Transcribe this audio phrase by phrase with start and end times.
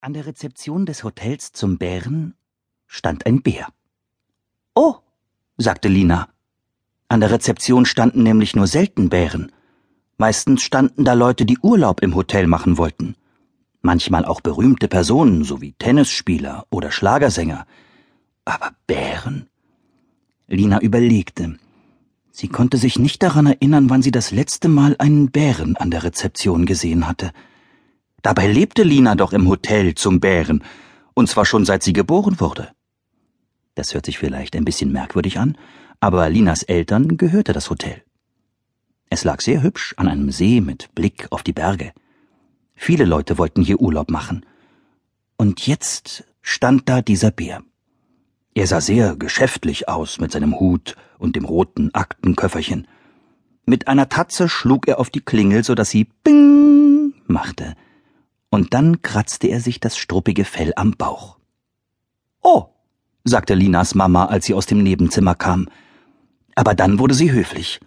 [0.00, 2.34] An der Rezeption des Hotels zum Bären
[2.86, 3.66] stand ein Bär.
[4.72, 4.94] Oh,
[5.56, 6.28] sagte Lina.
[7.08, 9.50] An der Rezeption standen nämlich nur selten Bären.
[10.16, 13.16] Meistens standen da Leute, die Urlaub im Hotel machen wollten.
[13.82, 17.66] Manchmal auch berühmte Personen, so wie Tennisspieler oder Schlagersänger.
[18.44, 19.48] Aber Bären?
[20.46, 21.58] Lina überlegte.
[22.30, 26.04] Sie konnte sich nicht daran erinnern, wann sie das letzte Mal einen Bären an der
[26.04, 27.32] Rezeption gesehen hatte.
[28.22, 30.64] Dabei lebte Lina doch im Hotel zum Bären,
[31.14, 32.72] und zwar schon seit sie geboren wurde.
[33.74, 35.56] Das hört sich vielleicht ein bisschen merkwürdig an,
[36.00, 38.02] aber Linas Eltern gehörte das Hotel.
[39.08, 41.92] Es lag sehr hübsch an einem See mit Blick auf die Berge.
[42.74, 44.44] Viele Leute wollten hier Urlaub machen.
[45.36, 47.62] Und jetzt stand da dieser Bär.
[48.54, 52.88] Er sah sehr geschäftlich aus mit seinem Hut und dem roten Aktenköfferchen.
[53.64, 57.76] Mit einer Tatze schlug er auf die Klingel, so dass sie Bing machte
[58.50, 61.38] und dann kratzte er sich das struppige Fell am Bauch.
[62.42, 62.66] Oh,
[63.24, 65.68] sagte Linas Mama, als sie aus dem Nebenzimmer kam.
[66.54, 67.80] Aber dann wurde sie höflich.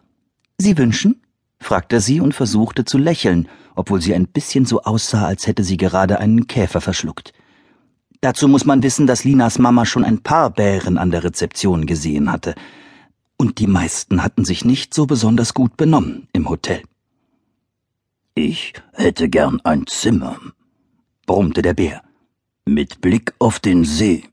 [0.57, 1.21] Sie wünschen?
[1.59, 5.77] fragte sie und versuchte zu lächeln, obwohl sie ein bisschen so aussah, als hätte sie
[5.77, 7.33] gerade einen Käfer verschluckt.
[8.21, 12.31] Dazu muss man wissen, dass Linas Mama schon ein paar Bären an der Rezeption gesehen
[12.31, 12.55] hatte.
[13.37, 16.83] Und die meisten hatten sich nicht so besonders gut benommen im Hotel.
[18.43, 20.39] Ich hätte gern ein Zimmer,
[21.27, 22.01] brummte der Bär,
[22.65, 24.23] mit Blick auf den See.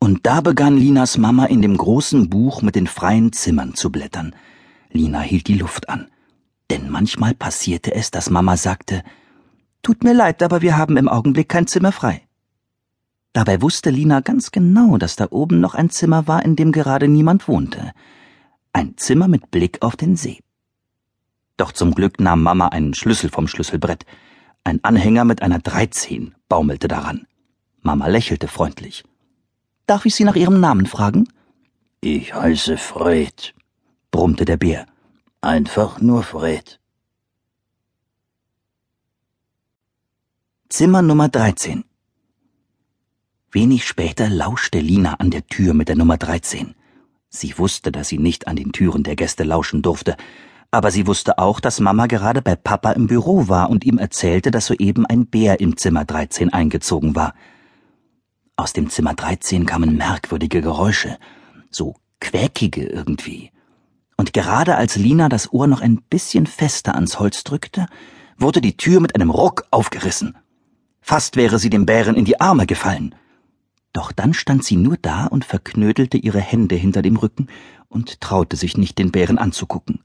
[0.00, 4.36] Und da begann Linas Mama in dem großen Buch mit den freien Zimmern zu blättern.
[4.90, 6.08] Lina hielt die Luft an.
[6.68, 9.02] Denn manchmal passierte es, dass Mama sagte,
[9.82, 12.20] Tut mir leid, aber wir haben im Augenblick kein Zimmer frei.
[13.32, 17.08] Dabei wusste Lina ganz genau, dass da oben noch ein Zimmer war, in dem gerade
[17.08, 17.92] niemand wohnte.
[18.74, 20.40] Ein Zimmer mit Blick auf den See.
[21.56, 24.04] Doch zum Glück nahm Mama einen Schlüssel vom Schlüsselbrett.
[24.64, 27.26] Ein Anhänger mit einer Dreizehn baumelte daran.
[27.82, 29.04] Mama lächelte freundlich.
[29.86, 31.28] Darf ich Sie nach Ihrem Namen fragen?
[32.00, 33.54] Ich heiße Fred,
[34.10, 34.86] brummte der Bär.
[35.40, 36.80] Einfach nur Fred.
[40.68, 41.84] Zimmer Nummer 13.
[43.52, 46.74] Wenig später lauschte Lina an der Tür mit der Nummer 13.
[47.28, 50.16] Sie wusste, dass sie nicht an den Türen der Gäste lauschen durfte,
[50.74, 54.50] aber sie wusste auch, dass Mama gerade bei Papa im Büro war und ihm erzählte,
[54.50, 57.34] dass soeben ein Bär im Zimmer 13 eingezogen war.
[58.56, 61.16] Aus dem Zimmer 13 kamen merkwürdige Geräusche,
[61.70, 63.52] so quäkige irgendwie.
[64.16, 67.86] Und gerade als Lina das Ohr noch ein bisschen fester ans Holz drückte,
[68.36, 70.36] wurde die Tür mit einem Ruck aufgerissen.
[71.00, 73.14] Fast wäre sie dem Bären in die Arme gefallen.
[73.92, 77.46] Doch dann stand sie nur da und verknödelte ihre Hände hinter dem Rücken
[77.86, 80.00] und traute sich nicht, den Bären anzugucken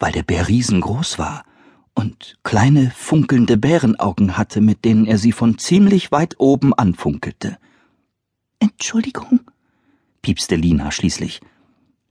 [0.00, 1.44] weil der Bär riesengroß war
[1.94, 7.58] und kleine funkelnde Bärenaugen hatte, mit denen er sie von ziemlich weit oben anfunkelte.
[8.58, 9.40] Entschuldigung,
[10.22, 11.40] piepste Lina schließlich.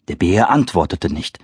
[0.07, 1.39] Der Bär antwortete nicht.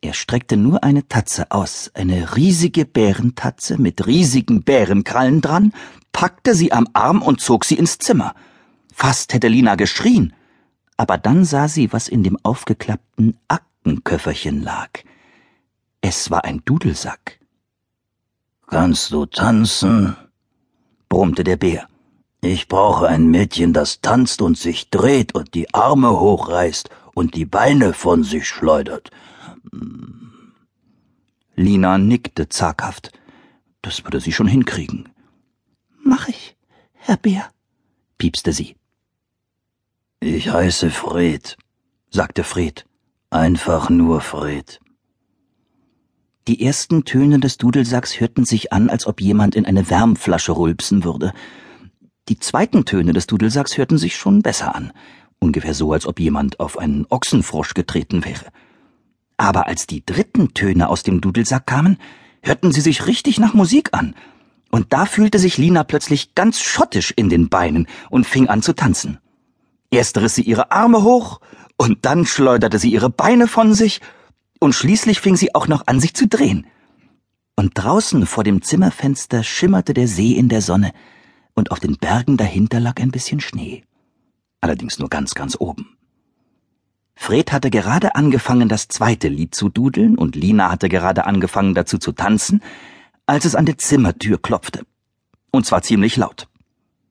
[0.00, 5.72] Er streckte nur eine Tatze aus, eine riesige Bärentatze mit riesigen Bärenkrallen dran,
[6.12, 8.34] packte sie am Arm und zog sie ins Zimmer.
[8.92, 10.32] Fast hätte Lina geschrien,
[10.96, 14.90] aber dann sah sie, was in dem aufgeklappten Aktenköfferchen lag.
[16.04, 17.38] Es war ein Dudelsack.
[18.66, 20.16] Kannst du tanzen?
[21.08, 21.88] brummte der Bär.
[22.40, 27.44] Ich brauche ein Mädchen, das tanzt und sich dreht und die Arme hochreißt und die
[27.44, 29.10] Beine von sich schleudert.
[31.54, 33.12] Lina nickte zaghaft.
[33.80, 35.08] Das würde sie schon hinkriegen.
[36.02, 36.56] Mach ich,
[36.94, 37.48] Herr Bär,
[38.18, 38.74] piepste sie.
[40.18, 41.56] Ich heiße Fred,
[42.10, 42.86] sagte Fred.
[43.30, 44.80] Einfach nur Fred.
[46.48, 51.04] Die ersten Töne des Dudelsacks hörten sich an, als ob jemand in eine Wärmflasche rülpsen
[51.04, 51.32] würde.
[52.28, 54.92] Die zweiten Töne des Dudelsacks hörten sich schon besser an,
[55.38, 58.46] ungefähr so, als ob jemand auf einen Ochsenfrosch getreten wäre.
[59.36, 61.98] Aber als die dritten Töne aus dem Dudelsack kamen,
[62.42, 64.16] hörten sie sich richtig nach Musik an,
[64.72, 68.72] und da fühlte sich Lina plötzlich ganz schottisch in den Beinen und fing an zu
[68.72, 69.18] tanzen.
[69.92, 71.40] Erst riss sie ihre Arme hoch,
[71.76, 74.00] und dann schleuderte sie ihre Beine von sich,
[74.62, 76.66] und schließlich fing sie auch noch an, sich zu drehen.
[77.56, 80.92] Und draußen vor dem Zimmerfenster schimmerte der See in der Sonne,
[81.54, 83.82] und auf den Bergen dahinter lag ein bisschen Schnee.
[84.60, 85.98] Allerdings nur ganz, ganz oben.
[87.14, 91.98] Fred hatte gerade angefangen, das zweite Lied zu dudeln, und Lina hatte gerade angefangen, dazu
[91.98, 92.62] zu tanzen,
[93.26, 94.86] als es an der Zimmertür klopfte.
[95.50, 96.48] Und zwar ziemlich laut.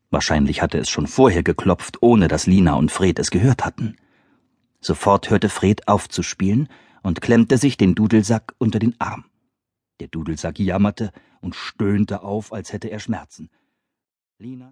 [0.09, 3.97] Wahrscheinlich hatte es schon vorher geklopft, ohne dass Lina und Fred es gehört hatten.
[4.79, 6.69] Sofort hörte Fred auf zu spielen
[7.01, 9.25] und klemmte sich den Dudelsack unter den Arm.
[9.99, 11.11] Der Dudelsack jammerte
[11.41, 13.49] und stöhnte auf, als hätte er Schmerzen.
[14.37, 14.69] Lina